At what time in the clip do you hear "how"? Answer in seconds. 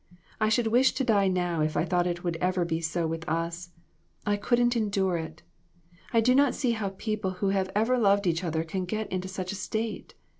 6.71-6.89